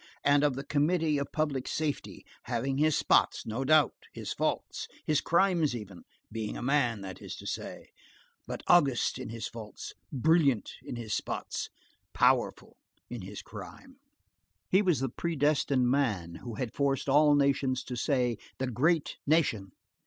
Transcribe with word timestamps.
and 0.23 0.43
of 0.43 0.55
the 0.55 0.63
Committee 0.63 1.19
of 1.19 1.31
Public 1.31 1.67
Safety, 1.67 2.25
having 2.45 2.79
his 2.79 2.97
spots, 2.97 3.45
no 3.45 3.63
doubt, 3.63 3.93
his 4.13 4.33
faults, 4.33 4.87
his 5.05 5.21
crimes 5.21 5.75
even, 5.75 6.05
being 6.31 6.57
a 6.57 6.63
man, 6.63 7.01
that 7.01 7.21
is 7.21 7.35
to 7.35 7.45
say; 7.45 7.89
but 8.47 8.63
august 8.65 9.19
in 9.19 9.29
his 9.29 9.47
faults, 9.47 9.93
brilliant 10.11 10.73
in 10.81 10.95
his 10.95 11.13
spots, 11.13 11.69
powerful 12.15 12.77
in 13.11 13.21
his 13.21 13.43
crime. 13.43 13.99
He 14.71 14.81
was 14.81 15.01
the 15.01 15.07
predestined 15.09 15.87
man, 15.87 16.39
who 16.41 16.55
had 16.55 16.73
forced 16.73 17.07
all 17.07 17.35
nations 17.35 17.83
to 17.83 17.95
say: 17.95 18.39
"The 18.57 18.71
great 18.71 19.17
nation!" 19.27 19.71